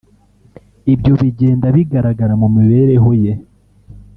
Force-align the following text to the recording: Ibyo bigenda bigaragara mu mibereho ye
Ibyo 0.93 1.13
bigenda 1.21 1.67
bigaragara 1.75 2.33
mu 2.41 2.47
mibereho 2.55 3.09
ye 3.23 3.33